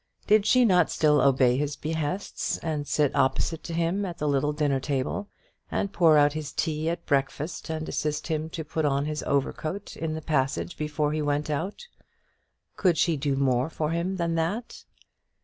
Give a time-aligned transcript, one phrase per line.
[0.25, 4.51] Did she not still obey his behests, and sit opposite to him at the little
[4.51, 5.29] dinner table,
[5.69, 9.95] and pour out his tea at breakfast, and assist him to put on his overcoat
[9.95, 11.85] in the passage before he went out?
[12.77, 14.85] Could she do more for him than that?